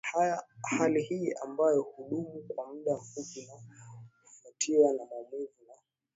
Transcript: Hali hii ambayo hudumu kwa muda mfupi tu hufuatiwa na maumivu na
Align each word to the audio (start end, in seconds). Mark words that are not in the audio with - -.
Hali 0.67 1.01
hii 1.01 1.33
ambayo 1.43 1.81
hudumu 1.81 2.43
kwa 2.47 2.73
muda 2.73 2.95
mfupi 2.95 3.45
tu 3.45 3.59
hufuatiwa 4.25 4.93
na 4.93 5.05
maumivu 5.05 5.63
na 5.67 5.73